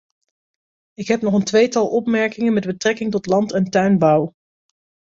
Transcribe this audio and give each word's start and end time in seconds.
Ik 0.93 1.07
heb 1.07 1.21
nog 1.21 1.33
een 1.33 1.43
tweetal 1.43 1.87
opmerkingen 1.89 2.53
met 2.53 2.65
betrekking 2.65 3.11
tot 3.11 3.25
land- 3.25 3.51
en 3.53 3.63
tuinbouw. 3.63 4.33